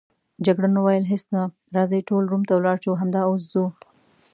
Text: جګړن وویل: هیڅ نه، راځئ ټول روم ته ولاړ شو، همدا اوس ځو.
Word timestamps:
جګړن 0.45 0.73
وویل: 0.75 1.05
هیڅ 1.11 1.23
نه، 1.33 1.43
راځئ 1.75 1.99
ټول 2.09 2.23
روم 2.31 2.43
ته 2.47 2.53
ولاړ 2.55 2.77
شو، 2.83 2.99
همدا 3.01 3.21
اوس 3.29 3.41
ځو. 3.51 3.65